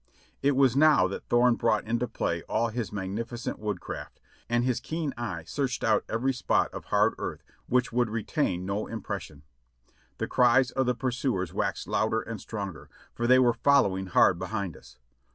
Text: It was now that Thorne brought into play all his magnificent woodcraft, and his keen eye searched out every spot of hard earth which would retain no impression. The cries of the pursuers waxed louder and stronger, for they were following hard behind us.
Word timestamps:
It 0.41 0.55
was 0.55 0.75
now 0.75 1.07
that 1.09 1.27
Thorne 1.29 1.53
brought 1.53 1.85
into 1.85 2.07
play 2.07 2.41
all 2.49 2.69
his 2.69 2.91
magnificent 2.91 3.59
woodcraft, 3.59 4.19
and 4.49 4.63
his 4.63 4.79
keen 4.79 5.13
eye 5.15 5.43
searched 5.45 5.83
out 5.83 6.03
every 6.09 6.33
spot 6.33 6.71
of 6.73 6.85
hard 6.85 7.13
earth 7.19 7.43
which 7.67 7.93
would 7.93 8.09
retain 8.09 8.65
no 8.65 8.87
impression. 8.87 9.43
The 10.17 10.25
cries 10.25 10.71
of 10.71 10.87
the 10.87 10.95
pursuers 10.95 11.53
waxed 11.53 11.87
louder 11.87 12.21
and 12.21 12.41
stronger, 12.41 12.89
for 13.13 13.27
they 13.27 13.37
were 13.37 13.53
following 13.53 14.07
hard 14.07 14.39
behind 14.39 14.75
us. 14.75 14.97